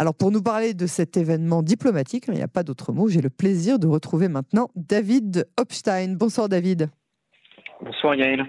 Alors 0.00 0.14
pour 0.14 0.30
nous 0.30 0.40
parler 0.40 0.72
de 0.72 0.86
cet 0.86 1.18
événement 1.18 1.62
diplomatique, 1.62 2.24
il 2.28 2.32
n'y 2.32 2.40
a 2.40 2.48
pas 2.48 2.62
d'autre 2.62 2.90
mot, 2.90 3.08
j'ai 3.08 3.20
le 3.20 3.28
plaisir 3.28 3.78
de 3.78 3.86
retrouver 3.86 4.28
maintenant 4.28 4.70
David 4.74 5.46
Hopstein. 5.58 6.14
Bonsoir 6.14 6.48
David. 6.48 6.88
Bonsoir 7.82 8.14
Yael. 8.14 8.44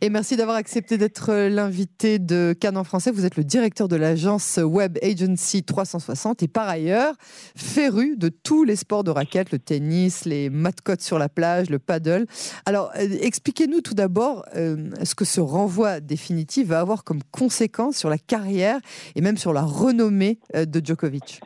Et 0.00 0.08
merci 0.08 0.36
d'avoir 0.36 0.56
accepté 0.56 0.96
d'être 0.96 1.30
euh, 1.30 1.50
l'invité 1.50 2.18
de 2.18 2.54
Cannes 2.58 2.78
en 2.78 2.84
français. 2.84 3.10
Vous 3.10 3.26
êtes 3.26 3.36
le 3.36 3.44
directeur 3.44 3.86
de 3.86 3.96
l'agence 3.96 4.58
Web 4.62 4.98
Agency 5.02 5.62
360 5.62 6.42
et 6.42 6.48
par 6.48 6.68
ailleurs 6.68 7.14
féru 7.54 8.16
de 8.16 8.30
tous 8.30 8.64
les 8.64 8.76
sports 8.76 9.04
de 9.04 9.10
raquettes, 9.10 9.52
le 9.52 9.58
tennis, 9.58 10.24
les 10.24 10.48
matcottes 10.48 11.02
sur 11.02 11.18
la 11.18 11.28
plage, 11.28 11.68
le 11.68 11.78
paddle. 11.78 12.24
Alors 12.64 12.90
euh, 12.96 13.06
expliquez-nous 13.20 13.82
tout 13.82 13.94
d'abord 13.94 14.46
euh, 14.56 14.88
ce 15.02 15.14
que 15.14 15.26
ce 15.26 15.42
renvoi 15.42 16.00
définitif 16.00 16.68
va 16.68 16.80
avoir 16.80 17.04
comme 17.04 17.22
conséquence 17.30 17.96
sur 17.98 18.08
la 18.08 18.18
carrière 18.18 18.78
et 19.16 19.20
même 19.20 19.36
sur 19.36 19.52
la 19.52 19.62
renommée 19.62 20.38
de 20.54 20.80
Djokovic. 20.82 21.40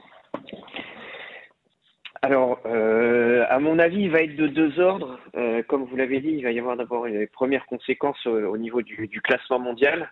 Alors, 2.26 2.58
euh, 2.66 3.44
à 3.48 3.60
mon 3.60 3.78
avis, 3.78 4.00
il 4.00 4.10
va 4.10 4.20
être 4.20 4.34
de 4.34 4.48
deux 4.48 4.80
ordres. 4.80 5.16
Euh, 5.36 5.62
comme 5.62 5.84
vous 5.84 5.94
l'avez 5.94 6.18
dit, 6.18 6.30
il 6.30 6.42
va 6.42 6.50
y 6.50 6.58
avoir 6.58 6.76
d'abord 6.76 7.06
les 7.06 7.28
premières 7.28 7.66
conséquences 7.66 8.26
euh, 8.26 8.48
au 8.48 8.56
niveau 8.56 8.82
du, 8.82 9.20
classement 9.22 9.60
mondial. 9.60 10.10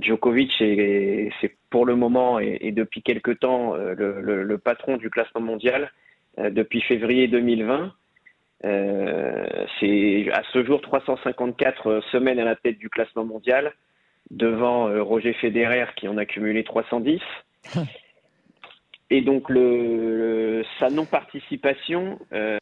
Djokovic 0.00 0.50
c'est 0.58 1.54
pour 1.68 1.84
le 1.84 1.96
moment 1.96 2.40
et, 2.40 2.72
depuis 2.72 3.02
quelque 3.02 3.30
temps 3.30 3.74
le, 3.76 4.56
patron 4.56 4.96
du 4.96 5.08
classement 5.08 5.42
mondial 5.42 5.92
depuis 6.38 6.80
février 6.80 7.28
2020. 7.28 7.92
c'est 8.62 10.30
à 10.32 10.42
ce 10.52 10.64
jour 10.64 10.80
354 10.80 12.00
semaines 12.10 12.40
à 12.40 12.44
la 12.44 12.56
tête 12.56 12.78
du 12.78 12.88
classement 12.88 13.24
mondial 13.24 13.74
devant 14.30 14.86
Roger 15.04 15.34
Federer 15.34 15.86
qui 15.94 16.08
en 16.08 16.16
a 16.16 16.24
cumulé 16.24 16.64
310. 16.64 17.20
Et 19.12 19.20
donc 19.20 19.50
le, 19.50 20.64
sa 20.80 20.88
non-participation 20.88 22.18
euh, 22.32 22.56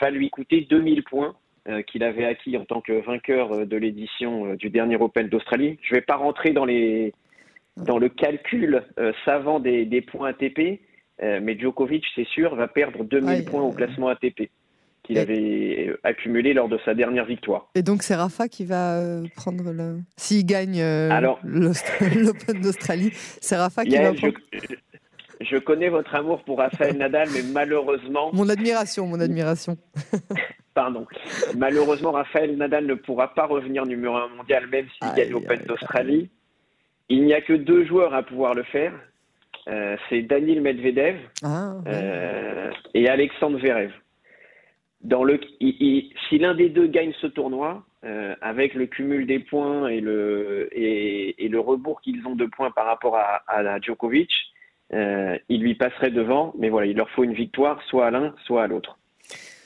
va 0.00 0.10
lui 0.10 0.28
coûter 0.28 0.66
2000 0.68 1.04
points 1.04 1.36
euh, 1.68 1.82
qu'il 1.82 2.02
avait 2.02 2.24
acquis 2.24 2.56
en 2.56 2.64
tant 2.64 2.80
que 2.80 3.00
vainqueur 3.00 3.52
euh, 3.52 3.64
de 3.64 3.76
l'édition 3.76 4.56
du 4.56 4.70
dernier 4.70 4.96
Open 4.96 5.28
d'Australie. 5.28 5.78
Je 5.82 5.94
ne 5.94 6.00
vais 6.00 6.04
pas 6.04 6.16
rentrer 6.16 6.50
dans, 6.50 6.64
les, 6.64 7.14
dans 7.76 7.96
le 7.96 8.08
calcul 8.08 8.82
savant 9.24 9.60
des, 9.60 10.00
points 10.00 10.30
ATP, 10.30 10.80
mais 11.22 11.56
Djokovic, 11.56 12.04
c'est 12.16 12.26
sûr, 12.26 12.56
va 12.56 12.66
perdre 12.66 13.04
2000 13.04 13.44
points 13.44 13.62
au 13.62 13.70
classement 13.70 14.08
ATP 14.08 14.50
qu'il 15.04 15.16
avait 15.16 15.94
accumulé 16.02 16.54
lors 16.54 16.68
de 16.68 16.78
sa 16.84 16.94
dernière 16.94 17.24
victoire. 17.24 17.70
Et 17.76 17.82
donc 17.82 18.02
c'est 18.02 18.16
Rafa 18.16 18.48
qui 18.48 18.64
va 18.64 19.00
prendre 19.36 19.72
le... 19.72 20.00
S'il 20.16 20.44
gagne 20.44 20.82
l'Open 21.44 22.60
d'Australie, 22.60 23.10
c'est 23.12 23.56
Rafa 23.56 23.84
qui 23.84 23.96
va 23.96 24.12
prendre 24.12 24.34
je 24.52 24.66
connais 25.56 25.88
votre 25.88 26.14
amour 26.14 26.42
pour 26.44 26.58
Rafael 26.58 26.96
Nadal, 26.96 27.28
mais 27.32 27.42
malheureusement. 27.52 28.30
Mon 28.32 28.48
admiration, 28.48 29.06
mon 29.06 29.20
admiration. 29.20 29.76
Pardon. 30.74 31.06
Malheureusement, 31.56 32.12
Rafael 32.12 32.56
Nadal 32.56 32.86
ne 32.86 32.94
pourra 32.94 33.34
pas 33.34 33.46
revenir 33.46 33.84
numéro 33.84 34.14
un 34.14 34.28
mondial, 34.28 34.66
même 34.68 34.86
s'il 34.90 35.12
gagne 35.14 35.30
l'Open 35.30 35.60
d'Australie. 35.66 36.30
Il 37.08 37.24
n'y 37.24 37.34
a 37.34 37.40
que 37.40 37.54
deux 37.54 37.84
joueurs 37.84 38.14
à 38.14 38.22
pouvoir 38.22 38.54
le 38.54 38.62
faire. 38.62 38.92
Euh, 39.68 39.96
c'est 40.08 40.22
Daniil 40.22 40.60
Medvedev 40.62 41.16
ah, 41.42 41.74
euh, 41.86 42.70
et 42.94 43.08
Alexandre 43.08 43.58
Verev. 43.58 43.90
Dans 45.02 45.24
le, 45.24 45.40
si 45.60 46.38
l'un 46.38 46.54
des 46.54 46.68
deux 46.68 46.86
gagne 46.86 47.12
ce 47.20 47.26
tournoi, 47.26 47.84
euh, 48.04 48.34
avec 48.40 48.74
le 48.74 48.86
cumul 48.86 49.26
des 49.26 49.40
points 49.40 49.88
et 49.88 50.00
le, 50.00 50.68
et, 50.72 51.48
le 51.48 51.60
rebours 51.60 52.00
qu'ils 52.00 52.26
ont 52.26 52.36
de 52.36 52.46
points 52.46 52.70
par 52.70 52.86
rapport 52.86 53.16
à, 53.16 53.42
à 53.48 53.80
Djokovic, 53.80 54.30
il 54.92 55.60
lui 55.60 55.74
passerait 55.74 56.10
devant, 56.10 56.54
mais 56.58 56.68
voilà, 56.68 56.86
il 56.86 56.96
leur 56.96 57.10
faut 57.10 57.24
une 57.24 57.34
victoire, 57.34 57.82
soit 57.84 58.06
à 58.06 58.10
l'un, 58.10 58.34
soit 58.44 58.62
à 58.62 58.66
l'autre. 58.66 58.98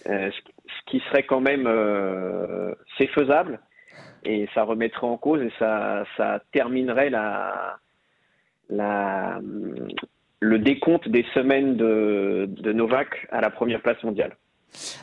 Euh, 0.08 0.30
ce 0.32 0.90
qui 0.90 1.00
serait 1.08 1.22
quand 1.22 1.40
même, 1.40 1.66
euh, 1.66 2.74
c'est 2.98 3.06
faisable, 3.08 3.60
et 4.24 4.48
ça 4.54 4.64
remettrait 4.64 5.06
en 5.06 5.16
cause 5.16 5.42
et 5.42 5.52
ça, 5.58 6.04
ça 6.16 6.40
terminerait 6.52 7.10
la, 7.10 7.78
la, 8.68 9.40
le 10.40 10.58
décompte 10.58 11.08
des 11.08 11.24
semaines 11.34 11.76
de, 11.76 12.46
de 12.48 12.72
Novak 12.72 13.28
à 13.30 13.40
la 13.40 13.50
première 13.50 13.80
place 13.80 14.02
mondiale. 14.02 14.36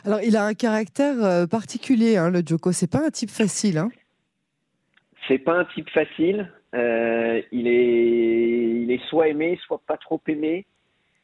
Alors, 0.04 0.20
il 0.22 0.36
a 0.36 0.44
un 0.44 0.54
caractère 0.54 1.48
particulier, 1.48 2.16
hein, 2.16 2.30
le 2.30 2.42
Joko. 2.44 2.72
C'est 2.72 2.90
pas 2.90 3.06
un 3.06 3.10
type 3.10 3.30
facile. 3.30 3.78
Hein 3.78 3.90
c'est 5.30 5.38
pas 5.38 5.54
un 5.54 5.64
type 5.64 5.88
facile. 5.90 6.50
Euh, 6.74 7.42
il, 7.50 7.66
est, 7.66 8.82
il 8.82 8.90
est 8.90 9.04
soit 9.08 9.28
aimé, 9.28 9.58
soit 9.66 9.80
pas 9.86 9.96
trop 9.96 10.20
aimé. 10.28 10.66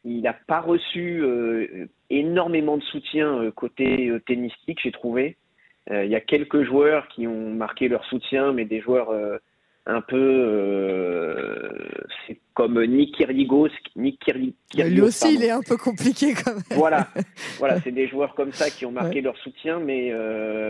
Il 0.04 0.22
n'a 0.22 0.32
pas 0.32 0.60
reçu 0.60 1.20
euh, 1.22 1.86
énormément 2.10 2.76
de 2.76 2.82
soutien 2.82 3.38
euh, 3.38 3.50
côté 3.50 4.12
tennistique, 4.26 4.80
j'ai 4.82 4.92
trouvé. 4.92 5.36
il 5.90 6.08
y 6.08 6.16
a 6.16 6.20
quelques 6.20 6.64
joueurs 6.64 7.08
qui 7.08 7.26
ont 7.26 7.50
marqué 7.50 7.88
leur 7.88 8.04
soutien, 8.06 8.52
mais 8.52 8.64
des 8.64 8.80
joueurs 8.80 9.12
un 9.88 10.00
peu 10.00 11.72
c'est 12.26 12.40
comme 12.54 12.84
Nick 12.84 13.14
Kyrgios 13.16 13.68
Nick 13.94 14.20
lui 14.34 15.00
aussi 15.00 15.34
il 15.34 15.44
est 15.44 15.50
un 15.50 15.62
peu 15.62 15.76
compliqué 15.76 16.34
quand 16.34 16.54
même. 16.54 16.62
Voilà. 16.70 17.06
Voilà 17.58 17.80
c'est 17.84 17.92
des 17.92 18.08
joueurs 18.08 18.34
comme 18.34 18.50
ça 18.50 18.68
qui 18.68 18.84
ont 18.84 18.90
marqué 18.90 19.20
leur 19.20 19.36
soutien 19.38 19.78
mais 19.78 20.12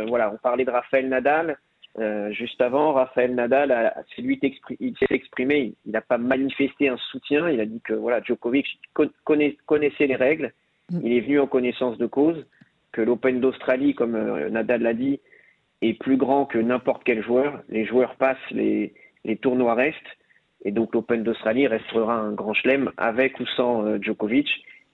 voilà 0.07 0.31
on 0.35 0.37
parlait 0.37 0.67
de 0.67 0.71
Raphaël 0.71 1.09
Nadal 1.09 1.57
euh, 1.99 2.31
juste 2.33 2.61
avant, 2.61 2.93
Raphaël 2.93 3.35
Nadal, 3.35 3.95
c'est 4.15 4.23
lui 4.23 4.39
il 4.81 4.97
s'est 4.99 5.07
exprimé, 5.15 5.75
il 5.87 5.93
n'a 5.93 6.03
pas 6.03 6.19
manifesté 6.19 6.89
un 6.89 6.99
soutien, 7.11 7.49
il 7.49 7.61
a 7.61 7.67
dit 7.67 7.81
que 7.81 7.95
voilà, 7.95 8.21
Djokovic 8.23 8.67
connaissait 9.65 10.07
les 10.07 10.17
règles, 10.17 10.53
mm. 10.91 11.01
il 11.03 11.13
est 11.13 11.21
venu 11.21 11.41
en 11.41 11.47
connaissance 11.47 11.97
de 11.97 12.07
cause, 12.07 12.47
que 12.93 13.01
l'Open 13.01 13.41
d'Australie, 13.41 13.95
comme 13.95 14.15
euh, 14.15 14.51
Nadal 14.51 14.83
l'a 14.83 14.95
dit, 14.95 15.21
est 15.83 15.95
plus 15.95 16.17
grand 16.17 16.45
que 16.45 16.59
n'importe 16.59 17.03
quel 17.05 17.23
joueur. 17.23 17.63
Les 17.69 17.85
joueurs 17.85 18.17
passent, 18.17 18.51
les, 18.51 18.95
les 19.25 19.37
tournois 19.37 19.75
restent, 19.75 20.17
et 20.65 20.73
donc 20.73 20.95
l'Open 20.95 21.23
d'Australie 21.23 21.67
restera 21.67 22.15
un 22.15 22.33
grand 22.33 22.55
chelem 22.55 22.91
avec 22.97 23.41
ou 23.41 23.47
sans 23.57 23.87
euh, 23.87 23.99
Djokovic. 24.01 24.49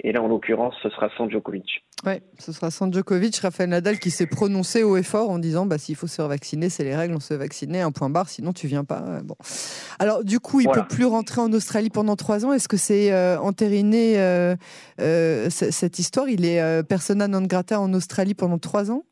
Et 0.04 0.10
là, 0.10 0.20
en 0.20 0.26
l'occurrence, 0.26 0.74
ce 0.82 0.88
sera 0.90 1.08
sans 1.16 1.30
Djokovic. 1.30 1.84
Oui, 2.04 2.14
ce 2.38 2.52
sera 2.52 2.72
sans 2.72 2.92
Djokovic. 2.92 3.36
Rafael 3.36 3.68
Nadal 3.68 4.00
qui 4.00 4.10
s'est 4.10 4.26
prononcé 4.26 4.82
haut 4.82 4.96
et 4.96 5.04
fort 5.04 5.30
en 5.30 5.38
disant 5.38 5.64
bah, 5.64 5.78
s'il 5.78 5.94
faut 5.94 6.08
se 6.08 6.20
vacciner, 6.22 6.70
c'est 6.70 6.82
les 6.82 6.96
règles, 6.96 7.14
on 7.14 7.20
se 7.20 7.28
fait 7.28 7.38
vacciner, 7.38 7.80
un 7.80 7.92
point 7.92 8.10
barre, 8.10 8.28
sinon 8.28 8.52
tu 8.52 8.66
viens 8.66 8.82
pas. 8.82 9.20
Bon. 9.22 9.36
Alors, 10.00 10.24
du 10.24 10.40
coup, 10.40 10.60
il 10.60 10.66
ne 10.66 10.72
peut 10.72 10.86
plus 10.88 11.04
rentrer 11.04 11.40
en 11.40 11.52
Australie 11.52 11.90
pendant 11.90 12.16
trois 12.16 12.44
ans. 12.44 12.52
Est-ce 12.52 12.66
que 12.66 12.76
c'est 12.76 13.12
euh, 13.12 13.38
entériné 13.38 14.20
euh, 14.20 14.56
euh, 15.00 15.48
cette 15.50 16.00
histoire? 16.00 16.28
Il 16.28 16.44
est 16.44 16.82
persona 16.88 17.28
non 17.28 17.42
grata 17.42 17.80
en 17.80 17.94
Australie 17.94 18.34
pendant 18.34 18.58
trois 18.58 18.90
ans? 18.90 19.04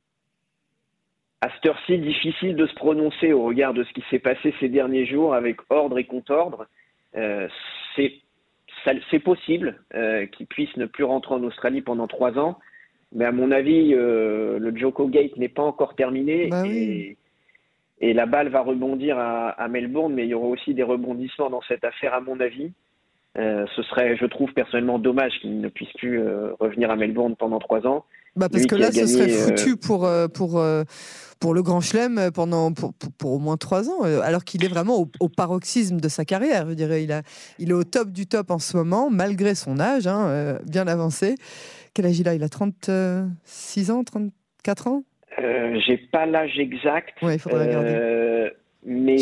À 1.41 1.49
cette 1.55 1.67
heure-ci, 1.67 1.99
difficile 1.99 2.57
de 2.57 2.67
se 2.67 2.75
prononcer 2.75 3.33
au 3.33 3.45
regard 3.45 3.75
de 3.75 3.85
ce 3.85 3.93
qui 3.93 4.03
s'est 4.11 4.19
passé 4.19 4.53
ces 4.59 4.69
derniers 4.69 5.07
jours 5.07 5.35
avec 5.35 5.59
ordre 5.71 5.99
et 5.99 6.05
contre-ordre. 6.05 6.67
c'est 7.15 8.13
c'est 9.11 9.19
possible 9.19 9.81
euh, 9.95 10.27
qu'il 10.27 10.47
puisse 10.47 10.75
ne 10.77 10.87
plus 10.87 11.05
rentrer 11.05 11.35
en 11.35 11.43
Australie 11.43 11.83
pendant 11.83 12.07
trois 12.07 12.39
ans, 12.39 12.59
mais 13.13 13.25
à 13.25 13.33
mon 13.33 13.51
avis, 13.51 13.95
euh, 13.95 14.59
le 14.59 14.77
Joko 14.77 15.09
Gate 15.09 15.37
n'est 15.37 15.49
pas 15.49 15.63
encore 15.63 15.95
terminé 15.95 16.49
bah 16.49 16.63
et, 16.67 17.17
la 18.15 18.25
balle 18.25 18.49
va 18.49 18.63
rebondir 18.63 19.19
à, 19.19 19.69
Melbourne, 19.69 20.15
mais 20.15 20.25
il 20.25 20.31
y 20.31 20.35
aura 20.35 20.47
aussi 20.47 20.73
des 20.73 20.83
rebondissements 20.83 21.51
dans 21.51 21.61
cette 21.69 21.85
affaire, 21.85 22.15
à 22.15 22.23
mon 22.23 22.41
avis. 22.41 22.73
Euh, 23.37 23.67
ce 23.77 23.83
serait, 23.83 24.17
je 24.17 24.25
trouve 24.25 24.51
personnellement 24.55 24.99
dommage 24.99 25.39
qu'il 25.41 25.61
ne 25.61 25.69
puisse 25.69 25.93
plus 25.99 26.19
revenir 26.59 26.91
à 26.91 26.97
Melbourne 26.97 27.37
pendant 27.37 27.59
trois 27.59 27.87
ans. 27.87 28.07
Bah 28.37 28.49
parce 28.49 28.67
que 28.67 28.77
là, 28.77 28.93
ce 28.93 29.07
serait 29.07 29.29
foutu 29.29 29.77
pour, 29.77 30.09
pour, 30.33 30.63
pour 31.41 31.55
le 31.55 31.63
Grand 31.63 31.81
Chelem 31.81 32.31
pendant 32.33 32.73
pour, 32.73 32.93
pour, 33.19 33.33
au 33.33 33.39
moins 33.39 33.57
trois 33.57 33.89
ans, 33.89 34.05
euh, 34.05 34.21
alors 34.23 34.45
qu'il 34.45 34.65
est 34.65 34.69
vraiment 34.69 35.07
au, 35.19 35.29
paroxysme 35.29 35.99
de 35.99 36.09
sa 36.09 36.25
carrière. 36.25 36.69
Je 36.69 36.75
dirais, 36.75 37.03
il, 37.03 37.11
a, 37.11 37.23
il 37.59 37.71
est 37.71 37.75
au 37.75 37.83
top 37.83 38.11
du 38.11 38.27
top 38.27 38.51
en 38.51 38.59
ce 38.59 38.77
moment, 38.77 39.11
malgré 39.11 39.55
son 39.55 39.81
âge, 39.81 40.07
hein, 40.07 40.29
euh, 40.29 40.59
bien 40.69 40.87
avancé. 40.87 41.37
Quel 41.95 42.07
âge 42.07 42.21
il 42.21 42.29
a? 42.29 42.35
Il 42.35 42.43
a 42.43 42.49
36 42.49 43.91
ans, 43.91 44.05
34 44.05 44.87
ans? 44.87 45.03
Euh, 45.39 45.81
J'ai 45.87 45.97
pas 45.97 46.27
l'âge 46.27 46.59
exact. 46.59 47.15
il 47.23 47.39
faudrait 47.39 47.67
regarder. 47.67 48.51
Mais 48.85 49.17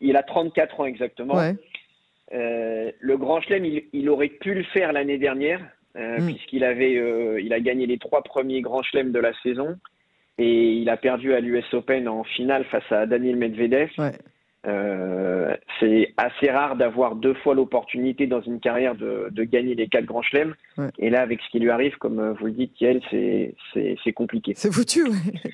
il 0.00 0.16
a 0.16 0.22
34 0.22 0.80
ans 0.80 0.84
exactement. 0.84 1.40
le 2.30 3.16
Grand 3.16 3.40
Chelem, 3.40 3.64
il, 3.92 4.08
aurait 4.10 4.28
pu 4.28 4.54
le 4.54 4.64
faire 4.64 4.92
l'année 4.92 5.18
dernière, 5.18 5.60
hmm. 5.94 6.26
puisqu'il 6.26 6.64
avait, 6.64 6.94
il 7.42 7.52
a 7.52 7.60
gagné 7.60 7.86
les 7.86 7.98
trois 7.98 8.22
premiers 8.22 8.60
Grands 8.60 8.82
Chelems 8.82 9.12
de 9.12 9.20
la 9.20 9.32
saison 9.42 9.76
et 10.38 10.72
il 10.74 10.88
a 10.88 10.96
perdu 10.96 11.34
à 11.34 11.40
l'US 11.40 11.64
Open 11.72 12.08
en 12.08 12.24
finale 12.24 12.64
face 12.64 12.90
à 12.90 13.06
Daniel 13.06 13.36
Medvedev. 13.36 13.90
Euh, 14.66 15.56
c'est 15.78 16.12
assez 16.18 16.50
rare 16.50 16.76
d'avoir 16.76 17.16
deux 17.16 17.34
fois 17.34 17.54
l'opportunité 17.54 18.26
dans 18.26 18.42
une 18.42 18.60
carrière 18.60 18.94
de, 18.94 19.28
de, 19.30 19.44
gagner 19.44 19.74
les 19.74 19.88
quatre 19.88 20.04
grands 20.04 20.22
chelems. 20.22 20.54
Et 20.98 21.10
là, 21.10 21.22
avec 21.22 21.40
ce 21.40 21.50
qui 21.50 21.58
lui 21.58 21.70
arrive, 21.70 21.96
comme 21.98 22.34
vous 22.38 22.46
le 22.46 22.52
dites, 22.52 22.78
Yael, 22.80 23.00
c'est 23.10 24.12
compliqué. 24.12 24.52
C'est 24.56 24.72
foutu, 24.72 25.04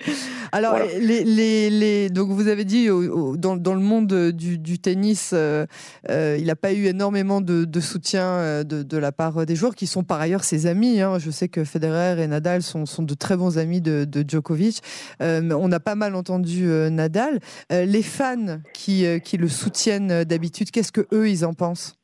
Alors, 0.53 0.79
les, 1.01 1.25
les, 1.25 1.71
les, 1.71 2.11
donc 2.11 2.29
vous 2.31 2.49
avez 2.49 2.65
dit, 2.65 2.89
dans, 2.89 3.57
dans 3.57 3.75
le 3.75 3.81
monde 3.81 4.31
du, 4.33 4.59
du 4.59 4.79
tennis, 4.79 5.33
euh, 5.33 5.67
euh, 6.11 6.37
il 6.39 6.47
n'a 6.47 6.57
pas 6.57 6.73
eu 6.73 6.87
énormément 6.87 7.41
de, 7.41 7.65
de 7.65 7.81
soutien 7.81 8.25
euh, 8.25 8.65
de, 8.65 8.83
de, 8.83 8.97
la 8.99 9.13
part 9.13 9.47
des 9.47 9.57
joueurs 9.57 9.75
qui 9.75 9.87
sont 9.87 10.03
par 10.03 10.21
ailleurs 10.21 10.45
ses 10.45 10.67
amis. 10.67 11.01
Hein. 11.01 11.19
Je 11.19 11.31
sais 11.31 11.49
que 11.49 11.65
Federer 11.65 12.23
et 12.23 12.27
Nadal 12.27 12.63
sont, 12.63 12.87
sont 12.87 13.03
de 13.03 13.15
très 13.15 13.37
bons 13.37 13.59
amis 13.59 13.81
de, 13.81 14.05
de 14.05 14.25
Djokovic. 14.27 14.81
on 15.21 15.73
a 15.73 15.81
pas 15.81 15.95
mal 15.95 16.15
entendu 16.15 16.67
Nadal. 16.91 17.41
les 17.71 18.03
fans 18.03 18.59
qui, 18.73 18.96
qui 19.25 19.37
le 19.37 19.49
soutiennent 19.49 20.25
d'habitude, 20.25 20.71
qu'est-ce 20.71 20.93
que 20.93 21.07
eux 21.13 21.29
ils 21.29 21.45
en 21.45 21.55
pensent? 21.55 21.99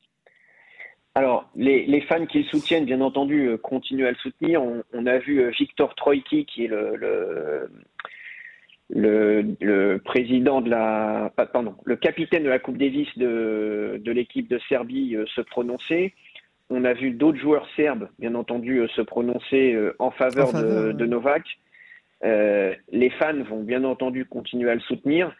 Alors, 1.14 1.50
les, 1.54 1.84
les, 1.84 2.00
fans 2.00 2.24
qui 2.24 2.38
le 2.38 2.44
soutiennent, 2.44 2.86
bien 2.86 3.02
entendu, 3.02 3.50
continuent 3.62 4.06
à 4.06 4.12
le 4.12 4.16
soutenir. 4.16 4.62
On, 4.62 4.82
on 4.94 5.06
a 5.06 5.18
vu 5.18 5.50
Victor 5.50 5.94
Troïki, 5.94 6.46
qui 6.46 6.64
est 6.64 6.68
le, 6.68 6.96
le, 8.94 9.56
le, 9.60 9.98
président 9.98 10.60
de 10.60 10.70
la, 10.70 11.32
pardon, 11.36 11.74
le 11.84 11.96
capitaine 11.96 12.44
de 12.44 12.48
la 12.48 12.58
Coupe 12.58 12.76
Davis 12.76 13.08
de, 13.16 14.00
de 14.04 14.12
l'équipe 14.12 14.48
de 14.48 14.60
Serbie 14.68 15.16
euh, 15.16 15.24
se 15.34 15.40
prononcer. 15.40 16.14
On 16.70 16.84
a 16.84 16.92
vu 16.92 17.10
d'autres 17.10 17.38
joueurs 17.38 17.66
serbes, 17.76 18.08
bien 18.18 18.34
entendu, 18.34 18.78
euh, 18.78 18.88
se 18.88 19.02
prononcer 19.02 19.72
euh, 19.72 19.94
en 19.98 20.10
faveur, 20.10 20.52
de, 20.52 21.06
Novak. 21.06 21.44
les 22.22 23.10
fans 23.18 23.42
vont 23.48 23.62
bien 23.62 23.84
entendu 23.84 24.24
continuer 24.24 24.70
à 24.70 24.74
le 24.74 24.80
soutenir. 24.80 25.34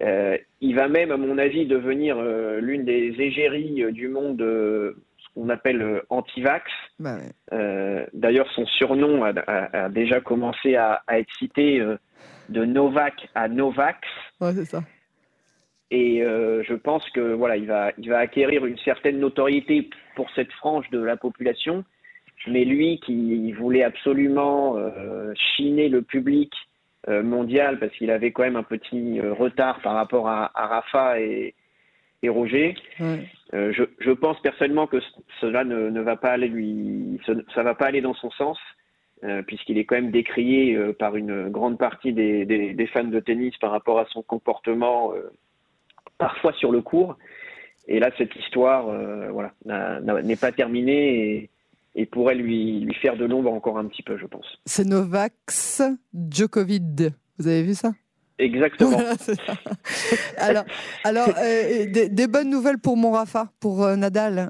Il 0.00 0.74
va 0.74 0.88
même, 0.88 1.10
à 1.10 1.16
mon 1.16 1.38
avis, 1.38 1.66
devenir 1.66 2.20
l'une 2.60 2.84
des 2.84 3.14
égéries 3.20 3.92
du 3.92 4.08
monde, 4.08 4.38
ce 4.38 5.34
qu'on 5.34 5.48
appelle 5.48 6.02
anti-vax. 6.08 6.70
Bah 6.98 7.18
d'ailleurs, 8.12 8.50
son 8.52 8.66
surnom 8.66 9.22
a, 9.24 9.88
déjà 9.90 10.20
commencé 10.20 10.76
à, 10.76 11.02
à 11.06 11.18
être 11.18 11.32
cité 11.38 11.82
de 12.50 12.64
Novak 12.64 13.28
à 13.34 13.48
Novax. 13.48 13.98
Ouais, 14.40 14.52
c'est 14.52 14.64
ça. 14.64 14.82
Et 15.90 16.22
euh, 16.22 16.62
je 16.64 16.74
pense 16.74 17.08
que 17.10 17.32
voilà, 17.32 17.56
il 17.56 17.66
va, 17.66 17.92
il 17.98 18.08
va 18.08 18.18
acquérir 18.18 18.64
une 18.64 18.78
certaine 18.78 19.18
notoriété 19.18 19.90
pour 20.14 20.30
cette 20.34 20.52
frange 20.52 20.88
de 20.90 21.00
la 21.00 21.16
population. 21.16 21.84
Mais 22.46 22.64
lui, 22.64 23.00
qui 23.00 23.52
voulait 23.52 23.82
absolument 23.82 24.76
euh, 24.76 25.32
chiner 25.34 25.88
le 25.88 26.02
public 26.02 26.52
euh, 26.54 26.69
mondial 27.08 27.78
parce 27.78 27.92
qu'il 27.92 28.10
avait 28.10 28.30
quand 28.30 28.42
même 28.42 28.56
un 28.56 28.62
petit 28.62 29.20
retard 29.20 29.80
par 29.80 29.94
rapport 29.94 30.28
à, 30.28 30.50
Rafa 30.54 31.20
et, 31.20 31.54
et 32.22 32.28
Roger. 32.28 32.74
Je, 32.98 33.84
je, 33.98 34.10
pense 34.10 34.40
personnellement 34.40 34.86
que 34.86 34.98
cela 35.40 35.64
ne, 35.64 35.88
ne 35.88 36.00
va 36.00 36.16
pas 36.16 36.30
aller 36.30 36.48
lui, 36.48 37.18
ça 37.54 37.62
va 37.62 37.74
pas 37.74 37.86
aller 37.86 38.00
dans 38.02 38.14
son 38.14 38.30
sens. 38.30 38.58
Euh, 39.22 39.42
puisqu'il 39.42 39.76
est 39.76 39.84
quand 39.84 39.96
même 39.96 40.10
décrié 40.10 40.74
euh, 40.74 40.94
par 40.94 41.14
une 41.14 41.50
grande 41.50 41.76
partie 41.76 42.14
des, 42.14 42.46
des, 42.46 42.86
fans 42.86 43.04
de 43.04 43.20
tennis 43.20 43.54
par 43.58 43.70
rapport 43.70 43.98
à 43.98 44.06
son 44.06 44.22
comportement, 44.22 45.12
euh, 45.12 45.30
parfois 46.16 46.54
sur 46.54 46.72
le 46.72 46.80
court. 46.80 47.18
Et 47.86 48.00
là, 48.00 48.10
cette 48.16 48.34
histoire 48.34 48.86
voilà, 49.30 49.52
n'est 50.22 50.36
pas 50.36 50.52
terminée 50.52 51.34
et, 51.34 51.50
pourrait 52.10 52.34
lui, 52.34 52.80
lui 52.80 52.94
faire 52.94 53.16
de 53.16 53.24
l'ombre 53.24 53.52
encore 53.52 53.78
un 53.78 53.86
petit 53.86 54.02
peu, 54.02 54.16
je 54.18 54.26
pense. 54.26 54.46
C'est 54.64 54.84
Novax 54.84 55.82
Djokovic. 56.14 56.82
Vous 57.38 57.48
avez 57.48 57.62
vu 57.62 57.74
ça? 57.74 57.92
Exactement. 58.38 58.98
alors, 60.38 60.64
alors 61.04 61.28
des, 61.34 62.08
des, 62.08 62.26
bonnes 62.26 62.48
nouvelles 62.48 62.78
pour 62.78 62.96
mon 62.96 63.12
Rafa, 63.12 63.48
pour 63.60 63.86
Nadal. 63.96 64.48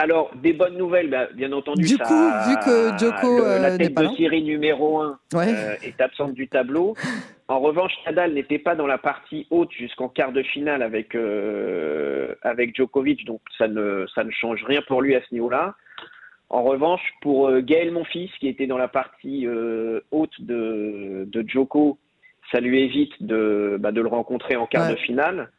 Alors, 0.00 0.30
des 0.34 0.54
bonnes 0.54 0.78
nouvelles, 0.78 1.10
bah, 1.10 1.28
bien 1.34 1.52
entendu. 1.52 1.84
Du 1.84 1.98
coup, 1.98 2.30
vu 2.48 2.56
que 2.64 2.96
Djoko 2.96 3.38
la 3.44 3.72
euh, 3.72 3.76
tête 3.76 3.94
de 3.94 4.08
série 4.16 4.42
numéro 4.42 4.98
1 4.98 5.18
euh, 5.34 5.74
est 5.82 6.00
absente 6.00 6.32
du 6.32 6.48
tableau. 6.48 6.94
En 7.48 7.60
revanche, 7.60 7.92
Nadal 8.06 8.32
n'était 8.32 8.58
pas 8.58 8.74
dans 8.74 8.86
la 8.86 8.96
partie 8.96 9.46
haute 9.50 9.70
jusqu'en 9.72 10.08
quart 10.08 10.32
de 10.32 10.42
finale 10.42 10.82
avec, 10.82 11.14
euh, 11.14 12.34
avec 12.40 12.74
Djokovic, 12.74 13.26
donc 13.26 13.42
ça 13.58 13.68
ne, 13.68 14.06
ça 14.14 14.24
ne 14.24 14.30
change 14.30 14.64
rien 14.64 14.80
pour 14.88 15.02
lui 15.02 15.14
à 15.14 15.20
ce 15.28 15.34
niveau-là. 15.34 15.74
En 16.50 16.64
revanche, 16.64 17.02
pour 17.22 17.50
Gaël 17.60 17.92
Monfils, 17.92 18.30
qui 18.40 18.48
était 18.48 18.66
dans 18.66 18.76
la 18.76 18.88
partie 18.88 19.46
haute 20.10 20.40
de, 20.40 21.24
de 21.30 21.48
Djoko, 21.48 21.96
ça 22.50 22.60
lui 22.60 22.82
évite 22.82 23.22
de, 23.22 23.76
bah, 23.80 23.92
de 23.92 24.00
le 24.00 24.08
rencontrer 24.08 24.56
en 24.56 24.66
quart 24.66 24.90
de 24.90 24.96
finale. 24.96 25.50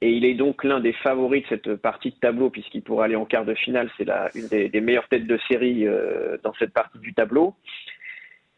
Et 0.00 0.10
il 0.10 0.24
est 0.24 0.34
donc 0.34 0.64
l'un 0.64 0.80
des 0.80 0.92
favoris 0.92 1.42
de 1.44 1.48
cette 1.48 1.76
partie 1.76 2.10
de 2.10 2.16
tableau, 2.16 2.50
puisqu'il 2.50 2.82
pourrait 2.82 3.06
aller 3.06 3.16
en 3.16 3.24
quart 3.24 3.44
de 3.44 3.54
finale. 3.54 3.90
C'est 3.96 4.06
une 4.34 4.48
des, 4.48 4.80
meilleures 4.80 5.08
têtes 5.08 5.26
de 5.26 5.38
série 5.48 5.86
euh, 5.86 6.36
dans 6.42 6.52
cette 6.58 6.72
partie 6.72 6.98
du 6.98 7.14
tableau. 7.14 7.54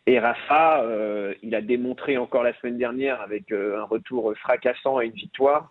Et 0.07 0.19
Rafa, 0.19 0.83
euh, 0.83 1.35
il 1.43 1.55
a 1.55 1.61
démontré 1.61 2.17
encore 2.17 2.43
la 2.43 2.53
semaine 2.59 2.79
dernière, 2.79 3.21
avec 3.21 3.53
euh, 3.53 3.81
un 3.81 3.85
retour 3.85 4.33
fracassant 4.39 5.01
et 5.01 5.07
une 5.07 5.13
victoire, 5.13 5.71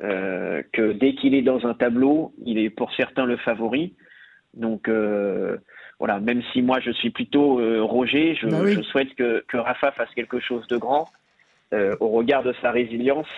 que 0.00 0.92
dès 0.92 1.14
qu'il 1.14 1.34
est 1.34 1.42
dans 1.42 1.64
un 1.66 1.72
tableau, 1.72 2.34
il 2.44 2.58
est 2.58 2.68
pour 2.68 2.92
certains 2.92 3.24
le 3.24 3.38
favori. 3.38 3.94
Donc 4.56 4.88
voilà, 5.98 6.20
même 6.20 6.42
si 6.52 6.62
moi 6.62 6.80
je 6.80 6.90
suis 6.90 7.10
plutôt 7.10 7.56
Roger, 7.86 8.36
je, 8.40 8.48
bah 8.48 8.66
je 8.66 8.80
souhaite 8.82 9.14
que, 9.14 9.44
que, 9.48 9.56
Rafa 9.56 9.92
fasse 9.92 10.10
quelque 10.14 10.40
chose 10.40 10.66
de 10.68 10.76
grand 10.76 11.08
au 11.72 12.08
regard 12.08 12.42
de 12.42 12.54
sa 12.62 12.70
résilience 12.70 13.28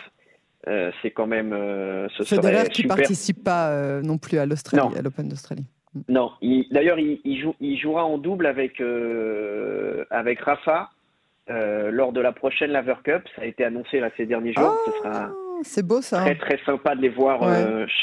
euh, 0.68 0.90
c'est 1.00 1.10
quand 1.10 1.26
même. 1.26 1.52
Euh, 1.52 2.08
ce 2.08 2.24
Federer 2.24 2.68
qui 2.68 2.82
ne 2.82 2.88
participe 2.88 3.44
pas 3.44 3.70
euh, 3.70 4.02
non 4.02 4.18
plus 4.18 4.38
à 4.38 4.46
l'Australie, 4.46 4.96
à 4.96 5.02
l'Open 5.02 5.28
d'Australie. 5.28 5.64
Non, 6.08 6.32
d'ailleurs, 6.70 6.98
il, 6.98 7.20
il, 7.24 7.78
jouera 7.78 8.04
en 8.04 8.18
double 8.18 8.46
avec, 8.46 8.82
avec 10.10 10.40
Rafa 10.40 10.90
lors 11.48 12.12
de 12.12 12.20
la 12.20 12.32
prochaine 12.32 12.72
Laver 12.72 12.96
Cup. 13.02 13.22
Ça 13.34 13.42
a 13.42 13.44
été 13.46 13.64
annoncé 13.64 14.00
là, 14.00 14.10
ces 14.16 14.26
derniers 14.26 14.52
jours. 14.52 14.76
ce 14.84 14.90
sera 14.90 15.30
oh, 15.32 15.60
c'est 15.62 15.86
beau 15.86 16.02
ça. 16.02 16.20
Très 16.20 16.34
très 16.34 16.58
sympa 16.66 16.94
de 16.94 17.00
les 17.00 17.08
voir 17.08 17.40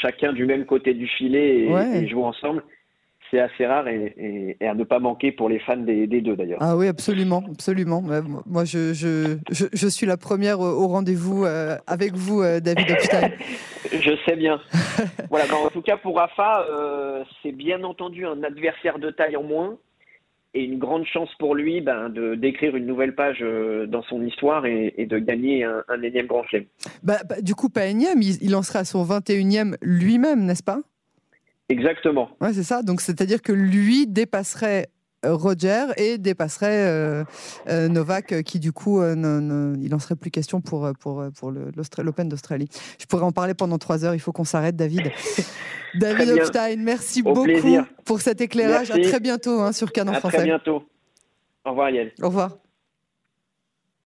chacun 0.02 0.32
du 0.32 0.44
même 0.44 0.64
côté 0.64 0.92
du 0.94 1.06
filet 1.06 1.68
et 1.68 2.08
jouer 2.08 2.24
ensemble 2.24 2.64
c'est 3.34 3.40
assez 3.40 3.66
rare 3.66 3.88
et, 3.88 4.56
à 4.60 4.74
ne 4.74 4.84
pas 4.84 5.00
manquer 5.00 5.32
pour 5.32 5.48
les 5.48 5.58
fans 5.58 5.76
des, 5.76 6.06
deux 6.06 6.36
d'ailleurs. 6.36 6.58
Ah 6.60 6.76
oui, 6.76 6.86
absolument, 6.86 7.42
absolument. 7.50 8.02
Moi, 8.46 8.64
je, 8.64 8.92
je, 8.92 9.38
je, 9.50 9.88
suis 9.88 10.06
la 10.06 10.16
première 10.16 10.60
au 10.60 10.86
rendez-vous 10.86 11.44
euh, 11.44 11.76
avec 11.86 12.14
vous, 12.14 12.42
euh, 12.42 12.60
David 12.60 12.90
Epstein. 12.90 13.30
je 13.92 14.12
sais 14.24 14.36
bien. 14.36 14.60
voilà, 15.30 15.46
en 15.56 15.68
tout 15.70 15.82
cas 15.82 15.96
pour 15.96 16.16
Rafa, 16.16 16.66
euh, 16.70 17.24
c'est 17.42 17.52
bien 17.52 17.82
entendu 17.82 18.24
un 18.24 18.42
adversaire 18.44 18.98
de 18.98 19.10
taille 19.10 19.36
en 19.36 19.42
moins 19.42 19.76
et 20.56 20.62
une 20.62 20.78
grande 20.78 21.04
chance 21.04 21.30
pour 21.40 21.56
lui 21.56 21.80
ben, 21.80 22.10
de 22.10 22.36
d'écrire 22.36 22.76
une 22.76 22.86
nouvelle 22.86 23.16
page 23.16 23.44
dans 23.88 24.02
son 24.04 24.24
histoire 24.24 24.66
et, 24.66 25.06
de 25.10 25.18
gagner 25.18 25.64
un, 25.64 26.02
énième 26.02 26.26
grand 26.26 26.44
chelem. 26.44 26.66
Bah, 27.02 27.18
bah, 27.28 27.40
du 27.42 27.56
coup, 27.56 27.68
pas 27.68 27.86
énième, 27.86 28.22
il, 28.22 28.40
il 28.40 28.54
en 28.54 28.62
sera 28.62 28.84
son 28.84 29.04
21e 29.04 29.74
lui-même, 29.82 30.44
n'est-ce 30.44 30.62
pas? 30.62 30.78
Exactement. 31.68 32.30
Ouais, 32.40 32.52
c'est 32.52 32.62
ça. 32.62 32.82
Donc, 32.82 33.00
c'est-à-dire 33.00 33.40
que 33.42 33.52
lui 33.52 34.06
dépasserait 34.06 34.88
euh, 35.24 35.34
Roger 35.34 35.86
et 35.96 36.18
dépasserait 36.18 36.86
euh, 36.86 37.24
euh, 37.68 37.88
Novak, 37.88 38.42
qui 38.42 38.60
du 38.60 38.72
coup, 38.72 39.02
il 39.02 39.16
n'en 39.16 39.98
serait 39.98 40.16
plus 40.16 40.30
question 40.30 40.60
pour, 40.60 40.90
pour, 41.00 41.24
pour 41.34 41.50
l'Open 41.50 42.28
d'Australie. 42.28 42.68
Je 42.98 43.06
pourrais 43.06 43.24
en 43.24 43.32
parler 43.32 43.54
pendant 43.54 43.78
trois 43.78 44.04
heures, 44.04 44.14
il 44.14 44.20
faut 44.20 44.32
qu'on 44.32 44.44
s'arrête, 44.44 44.76
David. 44.76 45.10
David 45.94 46.28
Hofstein, 46.30 46.76
merci 46.82 47.22
beaucoup 47.22 47.46
pour 48.04 48.20
cet 48.20 48.40
éclairage. 48.40 48.90
À 48.90 48.98
très 48.98 49.20
bientôt 49.20 49.60
hein, 49.60 49.72
sur 49.72 49.92
Canon 49.92 50.12
Français. 50.14 50.36
À 50.36 50.40
très 50.40 50.48
bientôt. 50.48 50.84
Au 51.64 51.70
revoir, 51.70 51.90
Yann. 51.90 52.10
Au 52.20 52.26
revoir. 52.26 52.63